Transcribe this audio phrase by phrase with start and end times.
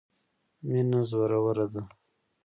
[0.69, 1.83] مینه زوروره ده.